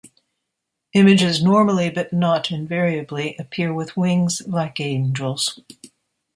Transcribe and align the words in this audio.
Images 0.93 1.43
normally, 1.43 1.91
but 1.91 2.11
not 2.11 2.49
invariably, 2.49 3.35
appear 3.37 3.71
with 3.71 3.95
wings 3.95 4.41
like 4.47 4.79
angels. 4.79 5.59